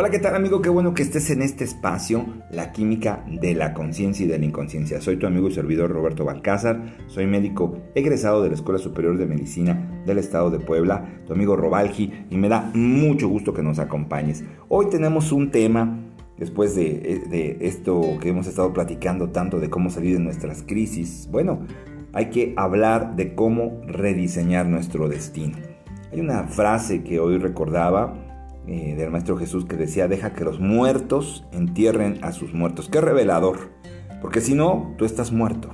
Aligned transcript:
Hola, 0.00 0.10
¿qué 0.10 0.20
tal 0.20 0.36
amigo? 0.36 0.62
Qué 0.62 0.68
bueno 0.68 0.94
que 0.94 1.02
estés 1.02 1.28
en 1.30 1.42
este 1.42 1.64
espacio, 1.64 2.24
la 2.52 2.70
química 2.70 3.24
de 3.26 3.52
la 3.56 3.74
conciencia 3.74 4.24
y 4.24 4.28
de 4.28 4.38
la 4.38 4.44
inconsciencia. 4.44 5.00
Soy 5.00 5.16
tu 5.16 5.26
amigo 5.26 5.48
y 5.48 5.52
servidor 5.52 5.90
Roberto 5.90 6.24
Balcázar, 6.24 6.94
soy 7.08 7.26
médico 7.26 7.76
egresado 7.96 8.40
de 8.40 8.48
la 8.50 8.54
Escuela 8.54 8.78
Superior 8.78 9.18
de 9.18 9.26
Medicina 9.26 10.00
del 10.06 10.18
Estado 10.18 10.52
de 10.52 10.60
Puebla, 10.60 11.04
tu 11.26 11.32
amigo 11.32 11.56
Robalgi, 11.56 12.12
y 12.30 12.36
me 12.36 12.48
da 12.48 12.70
mucho 12.74 13.26
gusto 13.26 13.52
que 13.52 13.64
nos 13.64 13.80
acompañes. 13.80 14.44
Hoy 14.68 14.86
tenemos 14.88 15.32
un 15.32 15.50
tema, 15.50 15.98
después 16.36 16.76
de, 16.76 17.24
de 17.28 17.58
esto 17.60 18.00
que 18.20 18.28
hemos 18.28 18.46
estado 18.46 18.72
platicando 18.72 19.30
tanto 19.30 19.58
de 19.58 19.68
cómo 19.68 19.90
salir 19.90 20.16
de 20.16 20.22
nuestras 20.22 20.62
crisis, 20.62 21.28
bueno, 21.28 21.66
hay 22.12 22.26
que 22.26 22.54
hablar 22.56 23.16
de 23.16 23.34
cómo 23.34 23.80
rediseñar 23.84 24.66
nuestro 24.66 25.08
destino. 25.08 25.58
Hay 26.12 26.20
una 26.20 26.44
frase 26.44 27.02
que 27.02 27.18
hoy 27.18 27.38
recordaba, 27.38 28.27
eh, 28.70 28.94
del 28.96 29.10
Maestro 29.10 29.38
Jesús 29.38 29.64
que 29.64 29.76
decía, 29.76 30.08
deja 30.08 30.34
que 30.34 30.44
los 30.44 30.60
muertos 30.60 31.46
entierren 31.52 32.18
a 32.20 32.32
sus 32.32 32.52
muertos. 32.52 32.90
Qué 32.90 33.00
revelador, 33.00 33.70
porque 34.20 34.42
si 34.42 34.54
no, 34.54 34.94
tú 34.98 35.06
estás 35.06 35.32
muerto. 35.32 35.70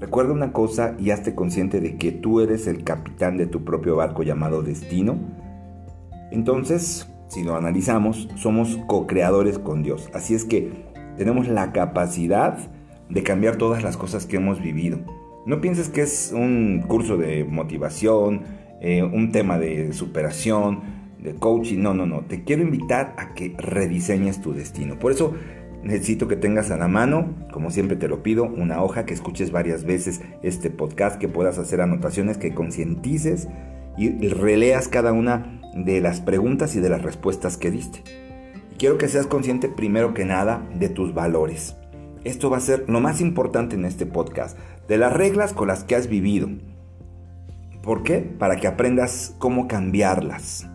Recuerda 0.00 0.32
una 0.32 0.50
cosa 0.50 0.96
y 0.98 1.10
hazte 1.10 1.34
consciente 1.34 1.82
de 1.82 1.98
que 1.98 2.12
tú 2.12 2.40
eres 2.40 2.66
el 2.66 2.82
capitán 2.82 3.36
de 3.36 3.46
tu 3.46 3.62
propio 3.62 3.96
barco 3.96 4.22
llamado 4.22 4.62
destino. 4.62 5.18
Entonces, 6.30 7.12
si 7.28 7.44
lo 7.44 7.56
analizamos, 7.56 8.30
somos 8.36 8.78
co-creadores 8.86 9.58
con 9.58 9.82
Dios. 9.82 10.08
Así 10.14 10.34
es 10.34 10.46
que 10.46 10.72
tenemos 11.18 11.46
la 11.46 11.72
capacidad 11.72 12.56
de 13.10 13.22
cambiar 13.22 13.56
todas 13.56 13.82
las 13.82 13.98
cosas 13.98 14.24
que 14.24 14.36
hemos 14.36 14.62
vivido. 14.62 14.98
No 15.44 15.60
pienses 15.60 15.90
que 15.90 16.00
es 16.00 16.32
un 16.34 16.84
curso 16.88 17.18
de 17.18 17.44
motivación, 17.44 18.44
eh, 18.80 19.02
un 19.02 19.30
tema 19.30 19.58
de 19.58 19.92
superación, 19.92 21.03
de 21.24 21.34
coaching. 21.34 21.78
No, 21.78 21.94
no, 21.94 22.06
no. 22.06 22.20
Te 22.20 22.44
quiero 22.44 22.62
invitar 22.62 23.14
a 23.18 23.34
que 23.34 23.56
rediseñes 23.58 24.40
tu 24.40 24.52
destino. 24.52 24.98
Por 24.98 25.10
eso 25.10 25.34
necesito 25.82 26.28
que 26.28 26.36
tengas 26.36 26.70
a 26.70 26.76
la 26.76 26.86
mano, 26.86 27.34
como 27.50 27.70
siempre 27.70 27.96
te 27.96 28.06
lo 28.06 28.22
pido, 28.22 28.44
una 28.44 28.82
hoja 28.82 29.04
que 29.04 29.14
escuches 29.14 29.50
varias 29.50 29.84
veces 29.84 30.20
este 30.42 30.70
podcast, 30.70 31.18
que 31.18 31.28
puedas 31.28 31.58
hacer 31.58 31.80
anotaciones, 31.80 32.38
que 32.38 32.54
concientices 32.54 33.48
y 33.96 34.28
releas 34.28 34.88
cada 34.88 35.12
una 35.12 35.60
de 35.74 36.00
las 36.00 36.20
preguntas 36.20 36.76
y 36.76 36.80
de 36.80 36.88
las 36.88 37.02
respuestas 37.02 37.56
que 37.56 37.70
diste. 37.70 38.02
Quiero 38.78 38.98
que 38.98 39.08
seas 39.08 39.26
consciente 39.26 39.68
primero 39.68 40.14
que 40.14 40.24
nada 40.24 40.68
de 40.74 40.88
tus 40.88 41.14
valores. 41.14 41.76
Esto 42.24 42.50
va 42.50 42.56
a 42.56 42.60
ser 42.60 42.84
lo 42.88 43.00
más 43.00 43.20
importante 43.20 43.76
en 43.76 43.84
este 43.84 44.06
podcast, 44.06 44.58
de 44.88 44.98
las 44.98 45.12
reglas 45.12 45.52
con 45.52 45.68
las 45.68 45.84
que 45.84 45.94
has 45.94 46.08
vivido. 46.08 46.48
¿Por 47.82 48.02
qué? 48.02 48.18
Para 48.18 48.56
que 48.56 48.66
aprendas 48.66 49.34
cómo 49.38 49.68
cambiarlas. 49.68 50.66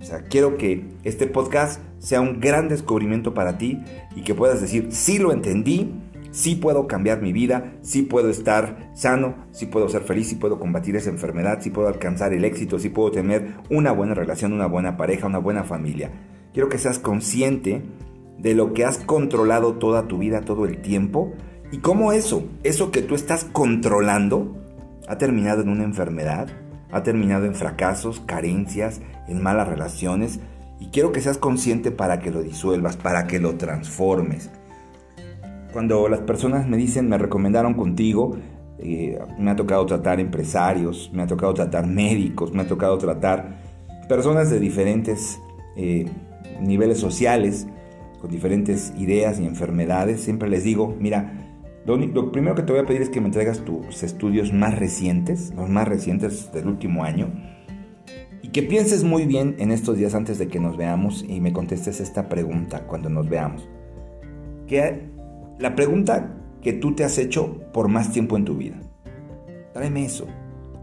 O 0.00 0.04
sea, 0.04 0.22
quiero 0.22 0.56
que 0.56 0.84
este 1.04 1.26
podcast 1.26 1.80
sea 1.98 2.20
un 2.20 2.40
gran 2.40 2.68
descubrimiento 2.68 3.34
para 3.34 3.58
ti 3.58 3.82
y 4.14 4.22
que 4.22 4.34
puedas 4.34 4.60
decir, 4.60 4.88
sí 4.90 5.18
lo 5.18 5.32
entendí, 5.32 5.92
sí 6.30 6.54
puedo 6.54 6.86
cambiar 6.86 7.20
mi 7.20 7.32
vida, 7.32 7.72
sí 7.82 8.02
puedo 8.02 8.30
estar 8.30 8.90
sano, 8.94 9.34
sí 9.50 9.66
puedo 9.66 9.88
ser 9.88 10.02
feliz, 10.02 10.28
sí 10.28 10.36
puedo 10.36 10.60
combatir 10.60 10.96
esa 10.96 11.10
enfermedad, 11.10 11.58
sí 11.60 11.70
puedo 11.70 11.88
alcanzar 11.88 12.32
el 12.32 12.44
éxito, 12.44 12.78
sí 12.78 12.90
puedo 12.90 13.10
tener 13.10 13.54
una 13.70 13.92
buena 13.92 14.14
relación, 14.14 14.52
una 14.52 14.66
buena 14.66 14.96
pareja, 14.96 15.26
una 15.26 15.38
buena 15.38 15.64
familia. 15.64 16.12
Quiero 16.52 16.68
que 16.68 16.78
seas 16.78 16.98
consciente 16.98 17.82
de 18.38 18.54
lo 18.54 18.72
que 18.72 18.84
has 18.84 18.98
controlado 18.98 19.74
toda 19.74 20.06
tu 20.06 20.18
vida, 20.18 20.42
todo 20.42 20.64
el 20.64 20.80
tiempo, 20.80 21.32
y 21.72 21.78
cómo 21.78 22.12
eso, 22.12 22.44
eso 22.62 22.90
que 22.90 23.02
tú 23.02 23.14
estás 23.14 23.44
controlando, 23.44 24.56
ha 25.08 25.18
terminado 25.18 25.62
en 25.62 25.70
una 25.70 25.84
enfermedad, 25.84 26.48
ha 26.90 27.02
terminado 27.02 27.44
en 27.46 27.54
fracasos, 27.54 28.20
carencias, 28.20 29.00
en 29.26 29.42
malas 29.42 29.68
relaciones 29.68 30.40
y 30.80 30.86
quiero 30.86 31.12
que 31.12 31.20
seas 31.20 31.38
consciente 31.38 31.90
para 31.90 32.20
que 32.20 32.30
lo 32.30 32.42
disuelvas, 32.42 32.96
para 32.96 33.26
que 33.26 33.40
lo 33.40 33.56
transformes. 33.56 34.50
Cuando 35.72 36.08
las 36.08 36.20
personas 36.20 36.66
me 36.66 36.76
dicen, 36.76 37.08
me 37.08 37.18
recomendaron 37.18 37.74
contigo, 37.74 38.36
eh, 38.78 39.18
me 39.38 39.50
ha 39.50 39.56
tocado 39.56 39.84
tratar 39.86 40.20
empresarios, 40.20 41.10
me 41.12 41.22
ha 41.22 41.26
tocado 41.26 41.52
tratar 41.52 41.86
médicos, 41.86 42.52
me 42.52 42.62
ha 42.62 42.66
tocado 42.66 42.96
tratar 42.96 43.58
personas 44.08 44.50
de 44.50 44.60
diferentes 44.60 45.38
eh, 45.76 46.06
niveles 46.60 46.98
sociales, 46.98 47.66
con 48.20 48.30
diferentes 48.30 48.92
ideas 48.96 49.38
y 49.38 49.46
enfermedades, 49.46 50.20
siempre 50.20 50.48
les 50.48 50.64
digo, 50.64 50.96
mira, 50.98 51.47
lo, 51.96 52.32
primero 52.32 52.54
que 52.54 52.62
te 52.62 52.72
voy 52.72 52.82
a 52.82 52.86
pedir 52.86 53.02
es 53.02 53.08
que 53.08 53.20
me 53.20 53.30
traigas 53.30 53.64
tus 53.64 54.02
estudios 54.02 54.52
más 54.52 54.78
recientes, 54.78 55.52
los 55.54 55.68
más 55.68 55.88
recientes 55.88 56.52
del 56.52 56.66
último 56.66 57.04
año, 57.04 57.32
y 58.42 58.48
que 58.48 58.62
pienses 58.62 59.04
muy 59.04 59.26
bien 59.26 59.56
en 59.58 59.70
estos 59.70 59.96
días 59.96 60.14
antes 60.14 60.38
de 60.38 60.48
que 60.48 60.60
nos 60.60 60.76
veamos 60.76 61.24
y 61.26 61.40
me 61.40 61.52
contestes 61.52 62.00
esta 62.00 62.28
pregunta 62.28 62.86
cuando 62.86 63.08
nos 63.08 63.28
veamos. 63.28 63.68
Que 64.66 65.08
la 65.58 65.74
pregunta 65.74 66.34
que 66.62 66.72
tú 66.72 66.94
te 66.94 67.04
has 67.04 67.18
hecho 67.18 67.58
por 67.72 67.88
más 67.88 68.12
tiempo 68.12 68.36
en 68.36 68.44
tu 68.44 68.56
vida. 68.56 68.76
Tráeme 69.72 70.04
eso. 70.04 70.26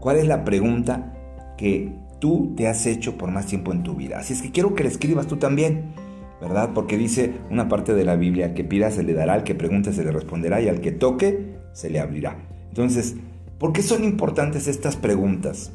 ¿Cuál 0.00 0.16
es 0.16 0.26
la 0.26 0.44
pregunta 0.44 1.14
que 1.56 1.92
tú 2.18 2.54
te 2.56 2.68
has 2.68 2.86
hecho 2.86 3.16
por 3.16 3.30
más 3.30 3.46
tiempo 3.46 3.72
en 3.72 3.82
tu 3.82 3.94
vida? 3.94 4.18
Así 4.18 4.32
es 4.32 4.42
que 4.42 4.50
quiero 4.50 4.74
que 4.74 4.84
la 4.84 4.88
escribas 4.88 5.26
tú 5.26 5.36
también. 5.36 5.92
¿Verdad? 6.40 6.70
Porque 6.74 6.98
dice 6.98 7.34
una 7.50 7.68
parte 7.68 7.94
de 7.94 8.04
la 8.04 8.16
Biblia, 8.16 8.54
que 8.54 8.64
pida 8.64 8.90
se 8.90 9.02
le 9.02 9.14
dará, 9.14 9.34
al 9.34 9.44
que 9.44 9.54
pregunte 9.54 9.92
se 9.92 10.04
le 10.04 10.12
responderá 10.12 10.60
y 10.60 10.68
al 10.68 10.80
que 10.80 10.92
toque 10.92 11.56
se 11.72 11.90
le 11.90 12.00
abrirá. 12.00 12.38
Entonces, 12.68 13.16
¿por 13.58 13.72
qué 13.72 13.82
son 13.82 14.04
importantes 14.04 14.68
estas 14.68 14.96
preguntas? 14.96 15.72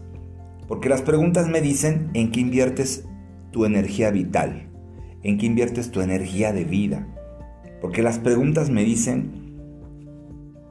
Porque 0.68 0.90
las 0.90 1.02
preguntas 1.02 1.48
me 1.48 1.62
dicen 1.62 2.10
en 2.14 2.32
qué 2.32 2.40
inviertes 2.40 3.06
tu 3.52 3.66
energía 3.66 4.12
vital, 4.12 4.70
en 5.24 5.38
qué 5.38 5.46
inviertes 5.46 5.92
tu 5.92 6.02
energía 6.02 6.54
de 6.54 6.64
vida. 6.64 7.08
Porque 7.82 8.04
las 8.04 8.20
preguntas 8.20 8.70
me 8.70 8.84
dicen 8.84 9.42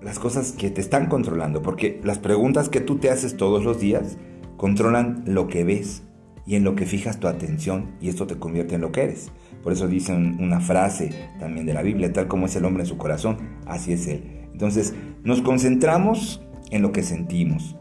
las 0.00 0.18
cosas 0.18 0.52
que 0.52 0.70
te 0.70 0.80
están 0.80 1.06
controlando, 1.06 1.62
porque 1.62 2.00
las 2.04 2.18
preguntas 2.18 2.68
que 2.68 2.80
tú 2.80 2.96
te 2.96 3.10
haces 3.10 3.36
todos 3.36 3.64
los 3.64 3.80
días 3.80 4.16
controlan 4.56 5.22
lo 5.26 5.48
que 5.48 5.64
ves 5.64 6.02
y 6.46 6.56
en 6.56 6.64
lo 6.64 6.74
que 6.74 6.86
fijas 6.86 7.20
tu 7.20 7.28
atención 7.28 7.92
y 8.00 8.08
esto 8.08 8.26
te 8.26 8.36
convierte 8.36 8.76
en 8.76 8.80
lo 8.80 8.92
que 8.92 9.02
eres. 9.02 9.30
Por 9.62 9.72
eso 9.72 9.88
dicen 9.88 10.38
una 10.40 10.60
frase 10.60 11.10
también 11.38 11.66
de 11.66 11.74
la 11.74 11.82
Biblia, 11.82 12.12
tal 12.12 12.28
como 12.28 12.46
es 12.46 12.56
el 12.56 12.64
hombre 12.64 12.82
en 12.82 12.88
su 12.88 12.96
corazón, 12.96 13.36
así 13.66 13.92
es 13.92 14.06
él. 14.06 14.48
Entonces, 14.52 14.94
nos 15.22 15.42
concentramos 15.42 16.42
en 16.70 16.82
lo 16.82 16.92
que 16.92 17.02
sentimos. 17.02 17.76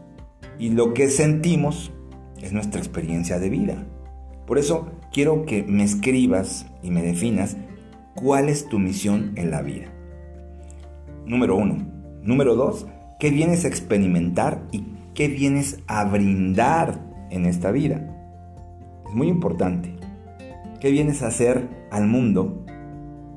Y 0.58 0.70
lo 0.70 0.92
que 0.92 1.08
sentimos 1.08 1.92
es 2.42 2.52
nuestra 2.52 2.80
experiencia 2.80 3.38
de 3.38 3.48
vida. 3.48 3.86
Por 4.46 4.58
eso 4.58 4.90
quiero 5.12 5.46
que 5.46 5.62
me 5.62 5.84
escribas 5.84 6.66
y 6.82 6.90
me 6.90 7.02
definas 7.02 7.56
cuál 8.14 8.48
es 8.48 8.68
tu 8.68 8.78
misión 8.78 9.32
en 9.36 9.50
la 9.50 9.62
vida. 9.62 9.86
Número 11.24 11.56
uno. 11.56 11.86
Número 12.22 12.56
dos, 12.56 12.86
¿qué 13.18 13.30
vienes 13.30 13.64
a 13.64 13.68
experimentar 13.68 14.62
y 14.72 14.84
qué 15.14 15.28
vienes 15.28 15.78
a 15.86 16.04
brindar 16.04 17.00
en 17.30 17.46
esta 17.46 17.70
vida? 17.70 18.06
Es 19.08 19.14
muy 19.14 19.28
importante. 19.28 19.99
¿Qué 20.80 20.90
vienes 20.90 21.22
a 21.22 21.26
hacer 21.26 21.68
al 21.90 22.06
mundo? 22.06 22.64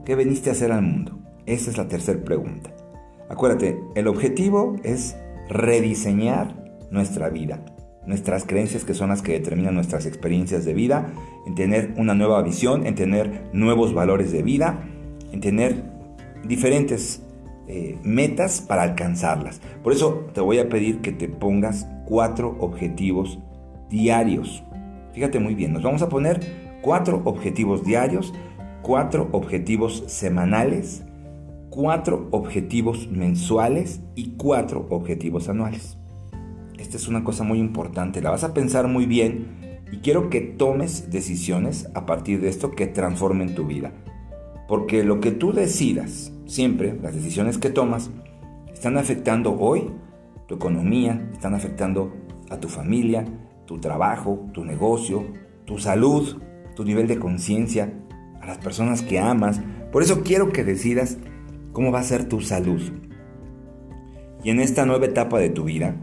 ¿Qué 0.06 0.16
veniste 0.16 0.50
a 0.50 0.54
hacer 0.54 0.72
al 0.72 0.82
mundo? 0.82 1.20
Esa 1.46 1.72
es 1.72 1.78
la 1.78 1.90
tercera 1.90 2.24
pregunta. 2.24 2.74
Acuérdate, 3.30 3.78
el 3.96 4.08
objetivo 4.08 4.78
es 4.84 5.18
rediseñar 5.50 6.56
nuestra 6.90 7.28
vida, 7.28 7.60
nuestras 8.08 8.46
creencias 8.46 8.86
que 8.86 8.94
son 8.94 9.10
las 9.10 9.22
que 9.22 9.34
determinan 9.34 9.76
nuestras 9.76 10.06
experiencias 10.06 10.64
de 10.64 10.74
vida, 10.74 11.12
en 11.46 11.54
tener 11.54 11.94
una 11.98 12.14
nueva 12.14 12.42
visión, 12.44 12.88
en 12.88 12.96
tener 12.96 13.50
nuevos 13.52 13.94
valores 13.94 14.32
de 14.32 14.42
vida, 14.42 14.80
en 15.34 15.42
tener 15.42 15.84
diferentes 16.48 17.24
eh, 17.68 18.00
metas 18.04 18.62
para 18.62 18.84
alcanzarlas. 18.84 19.60
Por 19.84 19.92
eso 19.92 20.30
te 20.34 20.40
voy 20.40 20.60
a 20.60 20.70
pedir 20.70 21.02
que 21.02 21.12
te 21.12 21.28
pongas 21.28 21.90
cuatro 22.06 22.56
objetivos 22.62 23.38
diarios. 23.90 24.64
Fíjate 25.12 25.40
muy 25.40 25.56
bien, 25.56 25.74
nos 25.74 25.84
vamos 25.84 26.02
a 26.02 26.08
poner 26.08 26.63
cuatro 26.84 27.22
objetivos 27.24 27.84
diarios, 27.84 28.34
cuatro 28.82 29.30
objetivos 29.32 30.04
semanales, 30.08 31.04
cuatro 31.70 32.28
objetivos 32.32 33.08
mensuales 33.10 34.02
y 34.16 34.34
cuatro 34.38 34.86
objetivos 34.90 35.48
anuales. 35.48 35.98
Esta 36.78 36.98
es 36.98 37.08
una 37.08 37.24
cosa 37.24 37.46
muy 37.46 37.60
importante, 37.60 38.22
la 38.22 38.32
vas 38.32 38.44
a 38.44 38.54
pensar 38.54 38.88
muy 38.90 39.06
bien 39.06 39.80
y 39.92 40.00
quiero 40.00 40.30
que 40.30 40.42
tomes 40.42 41.10
decisiones 41.10 41.90
a 41.96 42.06
partir 42.06 42.42
de 42.42 42.50
esto 42.50 42.72
que 42.72 42.86
transformen 42.86 43.56
tu 43.56 43.66
vida. 43.66 43.94
Porque 44.68 45.06
lo 45.06 45.22
que 45.22 45.32
tú 45.32 45.54
decidas, 45.54 46.34
siempre, 46.46 47.00
las 47.02 47.16
decisiones 47.16 47.58
que 47.58 47.70
tomas, 47.70 48.12
están 48.74 48.98
afectando 48.98 49.58
hoy 49.58 49.90
tu 50.48 50.56
economía, 50.56 51.30
están 51.32 51.56
afectando 51.56 52.12
a 52.50 52.58
tu 52.58 52.68
familia, 52.68 53.26
tu 53.66 53.80
trabajo, 53.80 54.50
tu 54.52 54.66
negocio, 54.66 55.24
tu 55.66 55.78
salud, 55.78 56.42
tu 56.76 56.84
nivel 56.84 57.08
de 57.08 57.20
conciencia, 57.20 57.94
a 58.44 58.48
las 58.48 58.58
personas 58.58 59.02
que 59.02 59.20
amas. 59.20 59.62
Por 59.92 60.04
eso 60.04 60.22
quiero 60.22 60.52
que 60.52 60.64
decidas 60.64 61.18
cómo 61.72 61.92
va 61.92 62.00
a 62.00 62.04
ser 62.04 62.28
tu 62.28 62.42
salud. 62.42 62.82
Y 64.44 64.50
en 64.50 64.60
esta 64.60 64.86
nueva 64.86 65.06
etapa 65.06 65.40
de 65.40 65.50
tu 65.50 65.64
vida, 65.64 65.96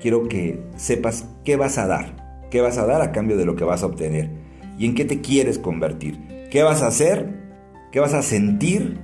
quiero 0.00 0.28
que 0.28 0.64
sepas 0.76 1.28
qué 1.44 1.56
vas 1.56 1.78
a 1.78 1.86
dar, 1.86 2.46
qué 2.50 2.60
vas 2.60 2.78
a 2.78 2.86
dar 2.86 3.00
a 3.00 3.12
cambio 3.12 3.36
de 3.36 3.46
lo 3.46 3.54
que 3.54 3.64
vas 3.64 3.82
a 3.82 3.86
obtener 3.86 4.30
y 4.78 4.86
en 4.86 4.94
qué 4.94 5.04
te 5.04 5.20
quieres 5.20 5.58
convertir. 5.58 6.18
¿Qué 6.50 6.62
vas 6.62 6.82
a 6.82 6.88
hacer? 6.88 7.44
¿Qué 7.92 8.00
vas 8.00 8.14
a 8.14 8.22
sentir? 8.22 9.00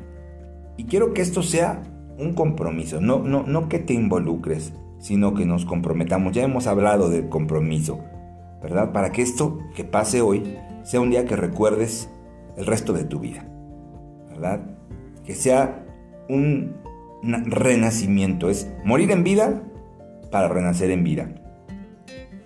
Y 0.76 0.84
quiero 0.84 1.14
que 1.14 1.22
esto 1.22 1.42
sea 1.42 1.82
un 2.18 2.34
compromiso, 2.34 3.00
no, 3.00 3.20
no, 3.20 3.44
no 3.44 3.68
que 3.68 3.78
te 3.78 3.94
involucres, 3.94 4.72
sino 4.98 5.34
que 5.34 5.46
nos 5.46 5.64
comprometamos. 5.64 6.32
Ya 6.32 6.42
hemos 6.42 6.66
hablado 6.66 7.08
del 7.08 7.28
compromiso, 7.28 8.00
¿verdad? 8.60 8.92
Para 8.92 9.12
que 9.12 9.22
esto 9.22 9.58
que 9.74 9.84
pase 9.84 10.20
hoy 10.20 10.42
sea 10.82 11.00
un 11.00 11.10
día 11.10 11.24
que 11.24 11.36
recuerdes 11.36 12.08
el 12.56 12.66
resto 12.66 12.92
de 12.92 13.04
tu 13.04 13.20
vida, 13.20 13.46
¿verdad? 14.28 14.60
Que 15.24 15.34
sea 15.34 15.84
un 16.28 16.76
renacimiento, 17.22 18.50
es 18.50 18.70
morir 18.84 19.10
en 19.10 19.24
vida 19.24 19.62
para 20.30 20.48
renacer 20.48 20.90
en 20.90 21.04
vida. 21.04 21.34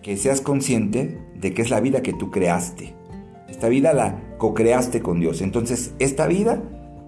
Que 0.02 0.16
seas 0.16 0.40
consciente 0.40 1.18
de 1.34 1.54
que 1.54 1.62
es 1.62 1.70
la 1.70 1.80
vida 1.80 2.02
que 2.02 2.12
tú 2.12 2.30
creaste. 2.30 2.94
Esta 3.48 3.68
vida 3.68 3.92
la 3.92 4.20
co-creaste 4.38 5.00
con 5.00 5.20
Dios. 5.20 5.40
Entonces, 5.40 5.94
esta 5.98 6.26
vida 6.26 6.62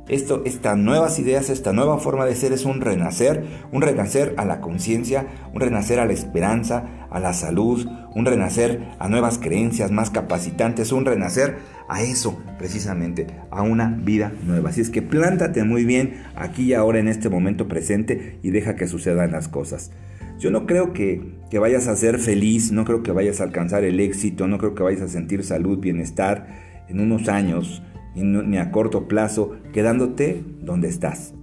esto, 0.08 0.42
estas 0.44 0.76
nuevas 0.76 1.18
ideas, 1.18 1.50
esta 1.50 1.72
nueva 1.72 1.98
forma 1.98 2.24
de 2.24 2.34
ser 2.34 2.52
es 2.52 2.64
un 2.64 2.80
renacer, 2.80 3.44
un 3.72 3.82
renacer 3.82 4.34
a 4.36 4.44
la 4.44 4.60
conciencia, 4.60 5.26
un 5.52 5.60
renacer 5.60 6.00
a 6.00 6.06
la 6.06 6.12
esperanza, 6.12 7.06
a 7.10 7.20
la 7.20 7.32
salud, 7.32 7.86
un 8.14 8.24
renacer 8.24 8.80
a 8.98 9.08
nuevas 9.08 9.38
creencias 9.38 9.90
más 9.90 10.10
capacitantes, 10.10 10.92
un 10.92 11.04
renacer 11.04 11.56
a 11.88 12.02
eso 12.02 12.38
precisamente, 12.58 13.26
a 13.50 13.62
una 13.62 13.88
vida 14.02 14.32
nueva. 14.44 14.70
Así 14.70 14.80
es 14.80 14.90
que 14.90 15.02
plántate 15.02 15.64
muy 15.64 15.84
bien 15.84 16.22
aquí 16.36 16.64
y 16.64 16.74
ahora 16.74 16.98
en 16.98 17.08
este 17.08 17.28
momento 17.28 17.68
presente 17.68 18.38
y 18.42 18.50
deja 18.50 18.76
que 18.76 18.88
sucedan 18.88 19.32
las 19.32 19.48
cosas. 19.48 19.90
Yo 20.38 20.50
no 20.50 20.66
creo 20.66 20.92
que, 20.92 21.34
que 21.50 21.58
vayas 21.58 21.88
a 21.88 21.96
ser 21.96 22.18
feliz, 22.18 22.70
no 22.70 22.84
creo 22.84 23.02
que 23.02 23.10
vayas 23.10 23.40
a 23.40 23.44
alcanzar 23.44 23.84
el 23.84 23.98
éxito, 23.98 24.46
no 24.46 24.58
creo 24.58 24.74
que 24.74 24.84
vayas 24.84 25.02
a 25.02 25.08
sentir 25.08 25.42
salud, 25.42 25.78
bienestar 25.78 26.46
en 26.88 27.00
unos 27.00 27.28
años 27.28 27.82
ni 28.24 28.58
a 28.58 28.70
corto 28.70 29.08
plazo, 29.08 29.56
quedándote 29.72 30.44
donde 30.60 30.88
estás, 30.88 31.34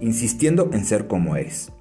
insistiendo 0.00 0.70
en 0.72 0.84
ser 0.84 1.06
como 1.06 1.36
eres. 1.36 1.72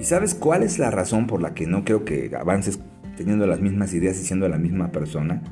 ¿Y 0.00 0.04
sabes 0.04 0.34
cuál 0.34 0.62
es 0.62 0.78
la 0.78 0.90
razón 0.90 1.26
por 1.26 1.40
la 1.40 1.54
que 1.54 1.66
no 1.66 1.84
creo 1.84 2.04
que 2.04 2.30
avances 2.36 2.80
teniendo 3.16 3.46
las 3.46 3.60
mismas 3.60 3.94
ideas 3.94 4.20
y 4.20 4.24
siendo 4.24 4.48
la 4.48 4.58
misma 4.58 4.90
persona? 4.90 5.42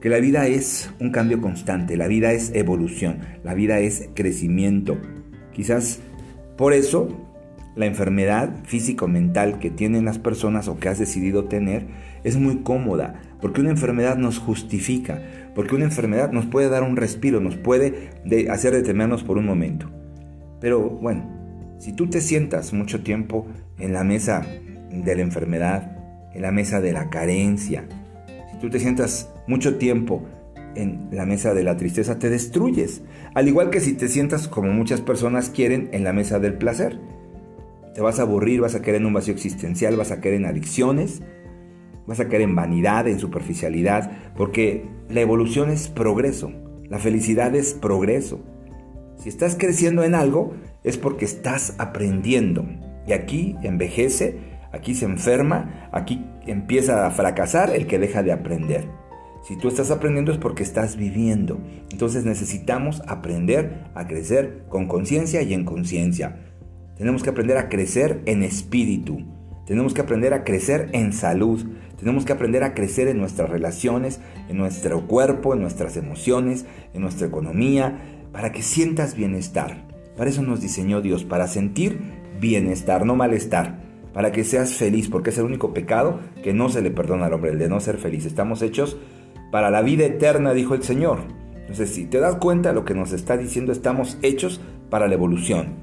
Que 0.00 0.08
la 0.08 0.18
vida 0.18 0.46
es 0.46 0.90
un 0.98 1.10
cambio 1.10 1.40
constante, 1.40 1.96
la 1.96 2.08
vida 2.08 2.32
es 2.32 2.52
evolución, 2.54 3.20
la 3.44 3.54
vida 3.54 3.80
es 3.80 4.08
crecimiento. 4.14 4.96
Quizás 5.52 6.00
por 6.56 6.72
eso 6.72 7.31
la 7.74 7.86
enfermedad 7.86 8.50
físico-mental 8.64 9.58
que 9.58 9.70
tienen 9.70 10.04
las 10.04 10.18
personas 10.18 10.68
o 10.68 10.78
que 10.78 10.88
has 10.88 10.98
decidido 10.98 11.44
tener 11.44 11.86
es 12.24 12.36
muy 12.36 12.58
cómoda, 12.58 13.20
porque 13.40 13.60
una 13.60 13.70
enfermedad 13.70 14.16
nos 14.16 14.38
justifica, 14.38 15.22
porque 15.54 15.74
una 15.74 15.84
enfermedad 15.84 16.32
nos 16.32 16.46
puede 16.46 16.68
dar 16.68 16.82
un 16.82 16.96
respiro, 16.96 17.40
nos 17.40 17.56
puede 17.56 18.10
hacer 18.50 18.74
detenernos 18.74 19.24
por 19.24 19.38
un 19.38 19.46
momento. 19.46 19.90
Pero 20.60 20.80
bueno, 20.88 21.28
si 21.78 21.92
tú 21.92 22.08
te 22.08 22.20
sientas 22.20 22.72
mucho 22.72 23.02
tiempo 23.02 23.46
en 23.78 23.92
la 23.92 24.04
mesa 24.04 24.46
de 24.90 25.16
la 25.16 25.22
enfermedad, 25.22 25.96
en 26.34 26.42
la 26.42 26.52
mesa 26.52 26.80
de 26.80 26.92
la 26.92 27.10
carencia, 27.10 27.84
si 28.52 28.58
tú 28.58 28.70
te 28.70 28.78
sientas 28.78 29.30
mucho 29.48 29.76
tiempo 29.78 30.24
en 30.74 31.08
la 31.10 31.26
mesa 31.26 31.54
de 31.54 31.64
la 31.64 31.76
tristeza, 31.76 32.18
te 32.18 32.30
destruyes. 32.30 33.02
Al 33.34 33.48
igual 33.48 33.70
que 33.70 33.80
si 33.80 33.94
te 33.94 34.08
sientas 34.08 34.46
como 34.46 34.72
muchas 34.72 35.00
personas 35.00 35.50
quieren 35.50 35.88
en 35.92 36.04
la 36.04 36.12
mesa 36.12 36.38
del 36.38 36.54
placer. 36.54 36.98
Te 37.94 38.00
vas 38.00 38.18
a 38.18 38.22
aburrir, 38.22 38.60
vas 38.60 38.74
a 38.74 38.82
caer 38.82 38.96
en 38.96 39.06
un 39.06 39.12
vacío 39.12 39.34
existencial, 39.34 39.96
vas 39.96 40.10
a 40.10 40.20
caer 40.20 40.34
en 40.34 40.46
adicciones, 40.46 41.22
vas 42.06 42.20
a 42.20 42.28
caer 42.28 42.42
en 42.42 42.54
vanidad, 42.54 43.06
en 43.06 43.18
superficialidad, 43.18 44.32
porque 44.36 44.88
la 45.08 45.20
evolución 45.20 45.70
es 45.70 45.88
progreso, 45.88 46.52
la 46.88 46.98
felicidad 46.98 47.54
es 47.54 47.74
progreso. 47.74 48.40
Si 49.16 49.28
estás 49.28 49.56
creciendo 49.58 50.02
en 50.02 50.14
algo, 50.14 50.54
es 50.84 50.96
porque 50.96 51.24
estás 51.24 51.74
aprendiendo. 51.78 52.64
Y 53.06 53.12
aquí 53.12 53.56
envejece, 53.62 54.38
aquí 54.72 54.94
se 54.94 55.04
enferma, 55.04 55.88
aquí 55.92 56.24
empieza 56.46 57.06
a 57.06 57.10
fracasar 57.10 57.70
el 57.70 57.86
que 57.86 57.98
deja 57.98 58.22
de 58.22 58.32
aprender. 58.32 58.88
Si 59.42 59.56
tú 59.56 59.68
estás 59.68 59.90
aprendiendo 59.90 60.32
es 60.32 60.38
porque 60.38 60.62
estás 60.62 60.96
viviendo. 60.96 61.60
Entonces 61.90 62.24
necesitamos 62.24 63.02
aprender 63.06 63.84
a 63.94 64.06
crecer 64.06 64.64
con 64.68 64.86
conciencia 64.86 65.42
y 65.42 65.52
en 65.52 65.64
conciencia. 65.64 66.51
Tenemos 66.96 67.22
que 67.22 67.30
aprender 67.30 67.56
a 67.56 67.68
crecer 67.68 68.20
en 68.26 68.42
espíritu. 68.42 69.22
Tenemos 69.66 69.94
que 69.94 70.00
aprender 70.00 70.34
a 70.34 70.44
crecer 70.44 70.88
en 70.92 71.12
salud. 71.12 71.64
Tenemos 71.98 72.24
que 72.24 72.32
aprender 72.32 72.64
a 72.64 72.74
crecer 72.74 73.08
en 73.08 73.18
nuestras 73.18 73.48
relaciones, 73.48 74.20
en 74.48 74.56
nuestro 74.56 75.06
cuerpo, 75.06 75.54
en 75.54 75.60
nuestras 75.60 75.96
emociones, 75.96 76.66
en 76.94 77.02
nuestra 77.02 77.26
economía, 77.26 77.98
para 78.32 78.52
que 78.52 78.62
sientas 78.62 79.14
bienestar. 79.14 79.86
Para 80.16 80.30
eso 80.30 80.42
nos 80.42 80.60
diseñó 80.60 81.00
Dios, 81.00 81.24
para 81.24 81.46
sentir 81.46 82.00
bienestar, 82.40 83.06
no 83.06 83.16
malestar, 83.16 83.80
para 84.12 84.32
que 84.32 84.44
seas 84.44 84.74
feliz, 84.74 85.08
porque 85.08 85.30
es 85.30 85.38
el 85.38 85.44
único 85.44 85.72
pecado 85.72 86.20
que 86.42 86.52
no 86.52 86.68
se 86.68 86.82
le 86.82 86.90
perdona 86.90 87.26
al 87.26 87.32
hombre, 87.34 87.52
el 87.52 87.58
de 87.58 87.68
no 87.68 87.80
ser 87.80 87.98
feliz. 87.98 88.26
Estamos 88.26 88.62
hechos 88.62 88.98
para 89.50 89.70
la 89.70 89.82
vida 89.82 90.04
eterna, 90.04 90.52
dijo 90.52 90.74
el 90.74 90.82
Señor. 90.82 91.20
Entonces, 91.60 91.90
si 91.90 92.06
te 92.06 92.18
das 92.18 92.36
cuenta 92.36 92.70
de 92.70 92.74
lo 92.74 92.84
que 92.84 92.94
nos 92.94 93.12
está 93.12 93.36
diciendo, 93.36 93.72
estamos 93.72 94.18
hechos 94.22 94.60
para 94.90 95.08
la 95.08 95.14
evolución, 95.14 95.76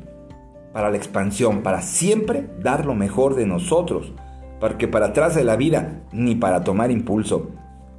para 0.73 0.89
la 0.89 0.97
expansión, 0.97 1.61
para 1.61 1.81
siempre 1.81 2.49
dar 2.61 2.85
lo 2.85 2.95
mejor 2.95 3.35
de 3.35 3.45
nosotros 3.45 4.13
porque 4.59 4.87
para 4.87 5.07
atrás 5.07 5.35
de 5.35 5.43
la 5.43 5.55
vida, 5.55 6.01
ni 6.11 6.35
para 6.35 6.63
tomar 6.63 6.91
impulso. 6.91 7.51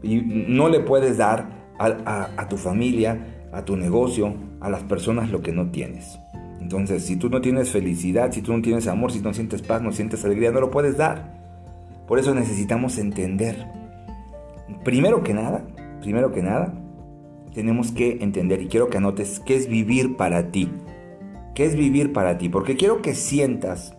Y 0.03 0.21
no 0.21 0.69
le 0.69 0.81
puedes 0.81 1.17
dar 1.17 1.49
a, 1.79 2.49
tu 2.49 2.59
familia, 2.59 3.49
a 3.53 3.65
tu 3.65 3.77
negocio, 3.77 4.35
a 4.61 4.69
las 4.69 4.83
personas 4.83 5.31
lo 5.31 5.41
que 5.41 5.53
no 5.53 5.71
tienes. 5.71 6.19
Entonces, 6.61 7.05
si 7.07 7.17
tú 7.17 7.31
no 7.31 7.41
tienes 7.41 7.71
felicidad, 7.71 8.33
si 8.33 8.43
tú 8.43 8.53
no 8.55 8.61
tienes 8.61 8.87
amor, 8.87 9.13
si 9.13 9.21
no 9.21 9.33
sientes 9.33 9.63
paz, 9.63 9.81
no 9.81 9.93
sientes 9.93 10.25
alegría, 10.25 10.53
no 10.53 10.61
lo 10.61 10.71
puedes 10.71 10.99
dar. 10.99 11.41
Por 12.07 12.19
eso 12.19 12.35
necesitamos 12.35 12.99
entender. 12.99 13.67
Primero 14.85 15.23
que 15.23 15.33
nada, 15.33 15.67
primero 16.03 16.33
que 16.33 16.43
nada, 16.43 16.75
tenemos 17.55 17.93
que 17.93 18.19
entender 18.21 18.61
y 18.61 18.69
quiero 18.69 18.89
que 18.89 18.99
anotes 18.99 19.41
qué 19.41 19.57
es 19.57 19.69
vivir 19.69 20.17
para 20.17 20.51
ti. 20.51 20.71
¿Qué 21.55 21.65
es 21.65 21.77
vivir 21.77 22.13
para 22.13 22.39
ti? 22.39 22.49
Porque 22.49 22.77
quiero 22.77 23.03
que 23.03 23.15
sientas 23.15 23.97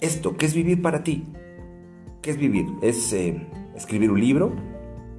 esto, 0.00 0.36
qué 0.36 0.46
es 0.46 0.54
vivir 0.54 0.82
para 0.82 1.02
ti. 1.02 1.26
¿Qué 2.20 2.30
es 2.30 2.36
vivir? 2.36 2.66
Es 2.82 3.12
eh, 3.12 3.46
escribir 3.74 4.10
un 4.10 4.20
libro, 4.20 4.52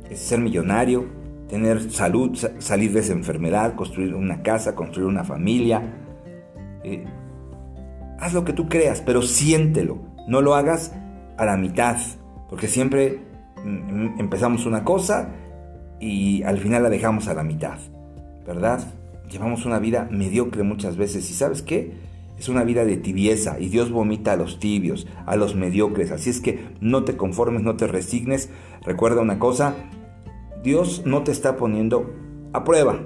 es 0.10 0.20
ser 0.20 0.40
millonario, 0.40 1.06
tener 1.48 1.92
salud, 1.92 2.38
salir 2.60 2.94
de 2.94 3.02
esa 3.02 3.14
enfermedad, 3.14 3.76
construir 3.76 4.16
una 4.16 4.42
casa, 4.42 4.76
construir 4.76 5.08
una 5.08 5.24
familia. 5.24 5.82
Eh, 6.84 7.06
haz 8.20 8.34
lo 8.34 8.46
que 8.46 8.54
tú 8.54 8.68
creas, 8.70 9.02
pero 9.02 9.22
siéntelo. 9.22 10.00
No 10.28 10.42
lo 10.42 10.56
hagas 10.56 10.94
a 11.38 11.46
la 11.46 11.58
mitad, 11.58 11.98
porque 12.50 12.68
siempre 12.68 13.20
mm, 13.64 13.70
mm, 13.70 14.20
empezamos 14.20 14.66
una 14.66 14.84
cosa 14.84 15.30
y 16.00 16.44
al 16.44 16.58
final 16.58 16.84
la 16.84 16.90
dejamos 16.90 17.28
a 17.28 17.34
la 17.34 17.44
mitad, 17.44 17.80
¿verdad? 18.46 18.82
Llevamos 19.30 19.66
una 19.66 19.80
vida 19.80 20.08
mediocre 20.12 20.64
muchas 20.64 20.98
veces 20.98 21.30
y 21.30 21.34
¿sabes 21.34 21.62
qué? 21.62 21.94
Es 22.38 22.50
una 22.50 22.64
vida 22.64 22.84
de 22.86 22.98
tibieza 22.98 23.60
y 23.60 23.70
Dios 23.70 23.92
vomita 23.92 24.34
a 24.34 24.36
los 24.36 24.60
tibios, 24.60 25.08
a 25.26 25.36
los 25.36 25.56
mediocres. 25.56 26.12
Así 26.12 26.30
es 26.30 26.40
que 26.40 26.60
no 26.82 27.04
te 27.04 27.16
conformes, 27.16 27.62
no 27.62 27.76
te 27.78 27.88
resignes. 27.88 28.50
Recuerda 28.86 29.22
una 29.22 29.40
cosa, 29.40 29.76
Dios 30.64 31.04
no 31.06 31.24
te 31.24 31.32
está 31.32 31.58
poniendo 31.58 32.14
a 32.52 32.64
prueba, 32.64 33.00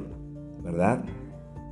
¿verdad? 0.63 1.03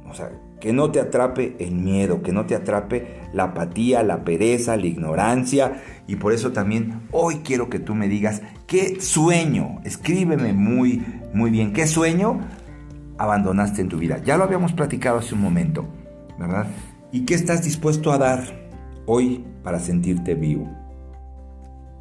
O 0.10 0.14
sea, 0.14 0.32
que 0.60 0.74
no 0.74 0.92
te 0.92 1.00
atrape 1.00 1.56
el 1.60 1.76
miedo, 1.76 2.22
que 2.22 2.32
no 2.32 2.46
te 2.46 2.56
atrape 2.56 3.22
la 3.34 3.46
apatía, 3.46 4.04
la 4.04 4.24
pereza, 4.24 4.78
la 4.78 4.88
ignorancia. 4.88 5.84
Y 6.08 6.16
por 6.16 6.34
eso 6.34 6.52
también 6.52 7.02
hoy 7.12 7.42
quiero 7.44 7.70
que 7.70 7.80
tú 7.80 7.96
me 7.96 8.08
digas, 8.08 8.42
¿qué 8.68 9.00
sueño? 9.02 9.80
Escríbeme 9.84 10.54
muy, 10.54 11.04
muy 11.34 11.52
bien, 11.52 11.74
¿qué 11.74 11.88
sueño 11.88 12.40
abandonaste 13.18 13.82
en 13.82 13.90
tu 13.90 13.98
vida? 13.98 14.22
Ya 14.24 14.38
lo 14.38 14.44
habíamos 14.44 14.74
platicado 14.74 15.20
hace 15.20 15.36
un 15.36 15.42
momento, 15.42 15.86
¿verdad? 16.40 16.68
¿Y 17.12 17.26
qué 17.26 17.34
estás 17.34 17.64
dispuesto 17.64 18.12
a 18.12 18.18
dar 18.18 18.44
hoy 19.06 19.46
para 19.64 19.80
sentirte 19.80 20.36
vivo? 20.36 20.70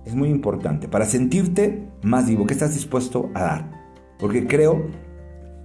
Es 0.04 0.14
muy 0.14 0.28
importante, 0.28 0.88
para 0.88 1.06
sentirte 1.06 1.88
más 2.02 2.28
vivo, 2.28 2.46
¿qué 2.46 2.52
estás 2.52 2.74
dispuesto 2.74 3.30
a 3.34 3.42
dar? 3.42 3.70
Porque 4.18 4.46
creo 4.46 4.86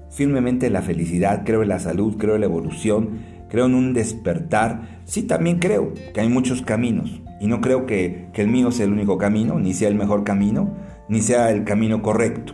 firmemente 0.09 0.67
en 0.67 0.73
la 0.73 0.81
felicidad, 0.81 1.43
creo 1.45 1.61
en 1.61 1.69
la 1.69 1.79
salud, 1.79 2.17
creo 2.17 2.35
en 2.35 2.41
la 2.41 2.47
evolución, 2.47 3.19
creo 3.49 3.65
en 3.65 3.75
un 3.75 3.93
despertar. 3.93 5.01
Sí, 5.05 5.23
también 5.23 5.59
creo 5.59 5.93
que 6.13 6.21
hay 6.21 6.29
muchos 6.29 6.61
caminos 6.61 7.21
y 7.39 7.47
no 7.47 7.61
creo 7.61 7.85
que, 7.85 8.29
que 8.33 8.41
el 8.41 8.47
mío 8.47 8.71
sea 8.71 8.85
el 8.85 8.93
único 8.93 9.17
camino, 9.17 9.59
ni 9.59 9.73
sea 9.73 9.89
el 9.89 9.95
mejor 9.95 10.23
camino, 10.23 10.75
ni 11.07 11.21
sea 11.21 11.51
el 11.51 11.63
camino 11.63 12.01
correcto. 12.01 12.53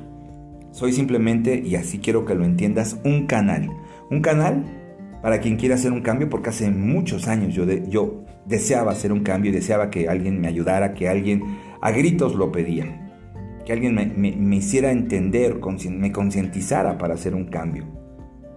Soy 0.75 0.91
simplemente, 0.91 1.63
y 1.65 1.77
así 1.77 1.99
quiero 1.99 2.25
que 2.25 2.35
lo 2.35 2.43
entiendas, 2.43 2.99
un 3.05 3.27
canal. 3.27 3.69
Un 4.11 4.19
canal 4.19 4.65
para 5.21 5.39
quien 5.39 5.55
quiera 5.55 5.75
hacer 5.75 5.93
un 5.93 6.01
cambio, 6.01 6.29
porque 6.29 6.49
hace 6.49 6.69
muchos 6.69 7.29
años 7.29 7.55
yo, 7.55 7.63
yo 7.87 8.25
deseaba 8.45 8.91
hacer 8.91 9.13
un 9.13 9.21
cambio 9.21 9.51
y 9.51 9.53
deseaba 9.53 9.89
que 9.89 10.09
alguien 10.09 10.41
me 10.41 10.49
ayudara, 10.49 10.93
que 10.93 11.07
alguien 11.07 11.43
a 11.79 11.91
gritos 11.91 12.35
lo 12.35 12.51
pedía. 12.51 13.09
que 13.65 13.71
alguien 13.71 13.95
me, 13.95 14.55
hiciera 14.57 14.91
entender, 14.91 15.61
me 15.91 16.11
concientizara 16.11 16.97
para 16.97 17.13
hacer 17.13 17.35
un 17.35 17.45
cambio. 17.45 17.85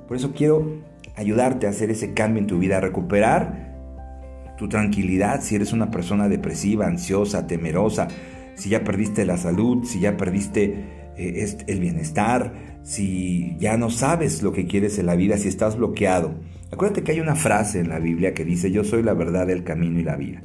Por 0.09 0.17
eso 0.17 0.33
quiero 0.33 0.83
ayudarte 1.15 1.69
a 1.69 1.71
hacer 1.71 1.93
ese 1.93 2.15
cambio 2.15 2.41
en 2.41 2.49
tu 2.49 2.59
vida, 2.59 2.79
a 2.79 2.81
recuperar 2.81 4.57
tu 4.59 4.69
tranquilidad 4.69 5.41
si 5.41 5.55
eres 5.55 5.73
una 5.73 5.93
persona 5.93 6.29
depresiva, 6.29 6.85
ansiosa, 6.85 7.47
temerosa, 7.47 8.09
si 8.57 8.71
ya 8.71 8.83
perdiste 8.83 9.25
la 9.25 9.37
salud, 9.37 9.85
si 9.85 10.01
ya 10.01 10.17
perdiste 10.17 10.99
eh, 11.19 11.57
el 11.67 11.81
bienestar, 11.81 12.79
si 12.83 13.57
ya 13.59 13.77
no 13.77 13.91
sabes 13.91 14.43
lo 14.43 14.53
que 14.53 14.67
quieres 14.67 14.99
en 14.99 15.07
la 15.07 15.17
vida, 15.17 15.37
si 15.37 15.49
estás 15.49 15.77
bloqueado. 15.77 16.35
Acuérdate 16.73 17.03
que 17.03 17.13
hay 17.13 17.21
una 17.21 17.35
frase 17.35 17.81
en 17.81 17.89
la 17.89 17.99
Biblia 17.99 18.35
que 18.35 18.45
dice, 18.45 18.71
yo 18.71 18.85
soy 18.85 19.03
la 19.03 19.15
verdad, 19.15 19.51
el 19.51 19.65
camino 19.65 19.99
y 19.99 20.05
la 20.05 20.17
vida. 20.17 20.43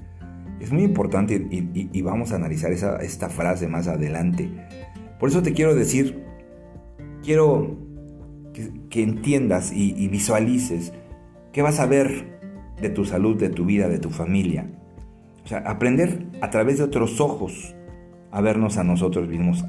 Es 0.60 0.72
muy 0.72 0.84
importante 0.84 1.36
y, 1.36 2.02
vamos 2.02 2.32
a 2.32 2.36
analizar 2.36 2.72
esta 2.72 3.30
frase 3.30 3.68
más 3.68 3.88
adelante. 3.88 4.50
Por 5.20 5.30
eso 5.30 5.44
te 5.44 5.54
quiero 5.54 5.76
decir, 5.76 6.24
quiero 7.22 7.78
que, 8.90 9.04
entiendas 9.04 9.72
y, 9.74 9.94
y 9.98 10.08
visualices 10.08 10.94
qué 11.52 11.62
vas 11.62 11.80
a 11.80 11.86
ver 11.86 12.40
de 12.82 12.90
tu 12.90 13.06
salud, 13.06 13.38
de 13.38 13.50
tu 13.50 13.66
vida, 13.66 13.88
de 13.90 14.00
tu 14.00 14.10
familia. 14.10 14.70
O 15.44 15.48
sea, 15.48 15.60
aprender 15.60 16.28
a 16.42 16.50
través 16.50 16.78
de 16.78 16.86
otros 16.86 17.20
ojos 17.20 17.76
a 18.32 18.42
vernos 18.42 18.78
a 18.78 18.84
nosotros 18.84 19.28
mismos, 19.28 19.64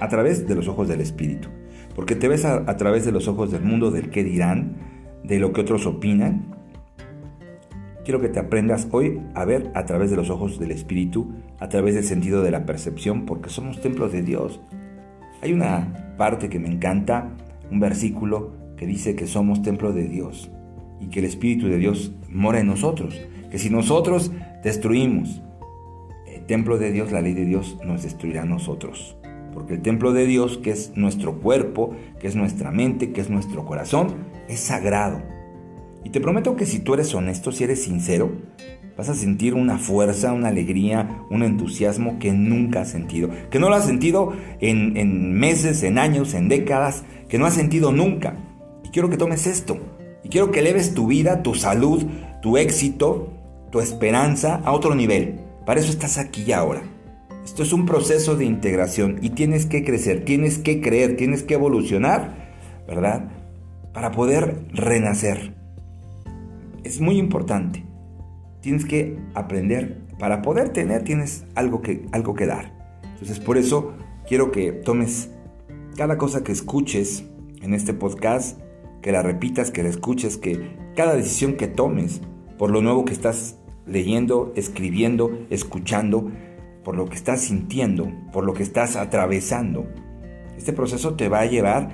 a 0.00 0.08
través 0.08 0.46
de 0.48 0.54
los 0.54 0.68
ojos 0.68 0.88
del 0.88 1.00
Espíritu. 1.00 1.48
Porque 1.94 2.16
te 2.16 2.28
ves 2.28 2.44
a, 2.44 2.64
través 2.76 3.04
de 3.04 3.12
los 3.12 3.28
ojos 3.28 3.50
del 3.50 3.62
mundo, 3.62 3.90
del 3.90 4.10
qué 4.10 4.24
dirán, 4.24 4.76
de 5.24 5.38
lo 5.38 5.52
que 5.52 5.60
otros 5.60 5.86
opinan, 5.86 6.60
Quiero 8.04 8.22
que 8.22 8.30
te 8.30 8.40
aprendas 8.40 8.88
hoy 8.92 9.20
a 9.34 9.44
ver 9.44 9.70
a 9.74 9.84
través 9.84 10.10
de 10.10 10.16
los 10.16 10.30
ojos 10.30 10.58
del 10.58 10.70
Espíritu, 10.70 11.32
a 11.58 11.68
través 11.68 11.94
del 11.94 12.04
sentido 12.04 12.42
de 12.42 12.50
la 12.50 12.64
percepción, 12.64 13.26
porque 13.26 13.50
somos 13.50 13.80
templos 13.80 14.10
de 14.10 14.22
Dios. 14.22 14.58
Hay 15.42 15.52
una 15.52 16.14
parte 16.16 16.48
que 16.48 16.58
me 16.58 16.68
encanta, 16.68 17.28
un 17.70 17.78
versículo 17.78 18.52
que 18.76 18.86
dice 18.86 19.14
que 19.14 19.26
somos 19.26 19.60
templo 19.62 19.92
de 19.92 20.08
Dios 20.08 20.50
y 20.98 21.08
que 21.08 21.20
el 21.20 21.26
Espíritu 21.26 21.68
de 21.68 21.76
Dios 21.76 22.12
mora 22.30 22.60
en 22.60 22.66
nosotros, 22.66 23.20
que 23.50 23.58
si 23.58 23.68
nosotros 23.68 24.32
destruimos 24.64 25.42
el 26.26 26.46
templo 26.46 26.78
de 26.78 26.92
Dios, 26.92 27.12
la 27.12 27.20
ley 27.20 27.34
de 27.34 27.44
Dios 27.44 27.76
nos 27.84 28.02
destruirá 28.02 28.42
a 28.42 28.46
nosotros. 28.46 29.19
Porque 29.60 29.74
el 29.74 29.82
templo 29.82 30.14
de 30.14 30.24
Dios, 30.24 30.56
que 30.56 30.70
es 30.70 30.96
nuestro 30.96 31.34
cuerpo, 31.40 31.94
que 32.18 32.28
es 32.28 32.34
nuestra 32.34 32.70
mente, 32.70 33.12
que 33.12 33.20
es 33.20 33.28
nuestro 33.28 33.66
corazón, 33.66 34.14
es 34.48 34.60
sagrado 34.60 35.20
y 36.04 36.10
te 36.10 36.20
prometo 36.20 36.56
que 36.56 36.66
si 36.66 36.80
tú 36.80 36.94
eres 36.94 37.14
honesto, 37.14 37.52
si 37.52 37.64
eres 37.64 37.82
sincero, 37.82 38.32
vas 38.96 39.08
a 39.08 39.14
sentir 39.14 39.54
una 39.54 39.78
fuerza, 39.78 40.32
una 40.32 40.48
alegría, 40.48 41.24
un 41.30 41.42
entusiasmo 41.42 42.18
que 42.18 42.32
nunca 42.32 42.82
has 42.82 42.90
sentido. 42.90 43.28
Que 43.50 43.58
no 43.58 43.68
lo 43.68 43.74
has 43.74 43.84
sentido 43.84 44.32
en, 44.60 45.34
meses, 45.34 45.82
en 45.82 45.98
años, 45.98 46.34
en 46.34 46.48
décadas, 46.48 47.04
que 47.28 47.38
no 47.38 47.46
has 47.46 47.54
sentido 47.54 47.92
nunca. 47.92 48.36
Y 48.84 48.88
quiero 48.88 49.10
que 49.10 49.18
tomes 49.18 49.46
esto. 49.46 49.78
Y 50.24 50.28
quiero 50.30 50.50
que 50.50 50.60
eleves 50.60 50.94
tu 50.94 51.06
vida, 51.06 51.42
tu 51.42 51.54
salud, 51.54 52.04
tu 52.40 52.56
éxito, 52.56 53.32
tu 53.70 53.80
esperanza 53.80 54.60
a 54.64 54.72
otro 54.72 54.94
nivel. 54.94 55.40
Para 55.66 55.80
eso 55.80 55.90
estás 55.90 56.18
aquí 56.18 56.44
y 56.46 56.52
ahora. 56.52 56.82
Esto 57.50 57.64
es 57.64 57.72
un 57.72 57.84
proceso 57.84 58.36
de 58.36 58.44
integración 58.44 59.18
y 59.22 59.30
tienes 59.30 59.66
que 59.66 59.82
crecer, 59.82 60.24
tienes 60.24 60.58
que 60.58 60.80
creer, 60.80 61.16
tienes 61.16 61.42
que 61.42 61.54
evolucionar, 61.54 62.52
¿verdad? 62.86 63.28
Para 63.92 64.12
poder 64.12 64.66
renacer 64.72 65.56
es 66.84 67.00
muy 67.00 67.18
importante. 67.18 67.84
Tienes 68.60 68.84
que 68.84 69.18
aprender. 69.34 69.98
Para 70.16 70.42
poder 70.42 70.68
tener 70.68 71.02
tienes 71.02 71.44
algo 71.56 71.82
que, 71.82 72.06
algo 72.12 72.34
que 72.34 72.46
dar. 72.46 73.00
Entonces 73.02 73.40
por 73.40 73.58
eso 73.58 73.94
quiero 74.28 74.52
que 74.52 74.70
tomes 74.70 75.32
cada 75.96 76.18
cosa 76.18 76.44
que 76.44 76.52
escuches 76.52 77.24
en 77.62 77.74
este 77.74 77.94
podcast, 77.94 78.60
que 79.02 79.10
la 79.10 79.22
repitas, 79.22 79.72
que 79.72 79.82
la 79.82 79.88
escuches, 79.88 80.36
que 80.36 80.76
cada 80.94 81.16
decisión 81.16 81.54
que 81.54 81.66
tomes 81.66 82.20
por 82.58 82.70
lo 82.70 82.80
nuevo 82.80 83.04
que 83.04 83.12
estás 83.12 83.56
leyendo, 83.86 84.52
escribiendo, 84.54 85.36
escuchando, 85.50 86.30
por 86.84 86.96
lo 86.96 87.06
que 87.06 87.16
estás 87.16 87.40
sintiendo, 87.42 88.10
por 88.32 88.44
lo 88.44 88.54
que 88.54 88.62
estás 88.62 88.96
atravesando. 88.96 89.86
Este 90.56 90.72
proceso 90.72 91.14
te 91.14 91.28
va 91.28 91.40
a 91.40 91.46
llevar 91.46 91.90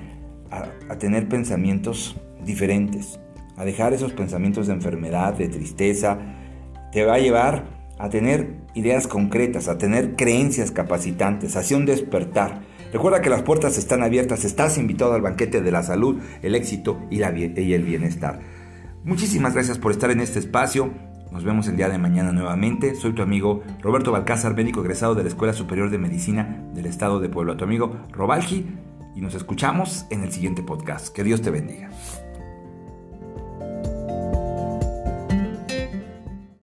a, 0.51 0.95
tener 0.97 1.27
pensamientos 1.27 2.15
diferentes, 2.43 3.19
a 3.55 3.65
dejar 3.65 3.93
esos 3.93 4.13
pensamientos 4.13 4.67
de 4.67 4.73
enfermedad, 4.73 5.33
de 5.33 5.49
tristeza, 5.49 6.17
te 6.91 7.03
va 7.03 7.15
a 7.15 7.19
llevar 7.19 7.65
a 7.99 8.09
tener 8.09 8.55
ideas 8.75 9.07
concretas, 9.07 9.67
a 9.67 9.77
tener 9.77 10.15
creencias 10.15 10.71
capacitantes, 10.71 11.55
hacia 11.55 11.77
un 11.77 11.85
despertar. 11.85 12.61
Recuerda 12.93 13.21
que 13.21 13.29
las 13.29 13.41
puertas 13.41 13.77
están 13.77 14.03
abiertas, 14.03 14.45
estás 14.45 14.77
invitado 14.77 15.13
al 15.13 15.21
banquete 15.21 15.61
de 15.61 15.71
la 15.71 15.83
salud, 15.83 16.21
el 16.41 16.55
éxito 16.55 16.99
y 17.09 17.21
el 17.21 17.83
bienestar. 17.83 18.39
Muchísimas 19.03 19.53
gracias 19.53 19.77
por 19.77 19.91
estar 19.91 20.11
en 20.11 20.19
este 20.19 20.39
espacio. 20.39 20.91
Nos 21.31 21.43
vemos 21.43 21.67
el 21.67 21.77
día 21.77 21.89
de 21.89 21.97
mañana 21.97 22.31
nuevamente. 22.31 22.95
Soy 22.95 23.13
tu 23.13 23.21
amigo 23.21 23.61
Roberto 23.81 24.11
Balcázar, 24.11 24.55
médico 24.55 24.81
egresado 24.81 25.15
de 25.15 25.23
la 25.23 25.29
Escuela 25.29 25.53
Superior 25.53 25.89
de 25.89 25.97
Medicina 25.97 26.63
del 26.73 26.85
Estado 26.85 27.19
de 27.19 27.29
Puebla. 27.29 27.57
Tu 27.57 27.63
amigo 27.63 27.97
Robalgi. 28.11 28.65
Y 29.15 29.21
nos 29.21 29.33
escuchamos 29.33 30.05
en 30.09 30.23
el 30.23 30.31
siguiente 30.31 30.63
podcast. 30.63 31.09
Que 31.09 31.23
Dios 31.23 31.41
te 31.41 31.49
bendiga. 31.49 31.89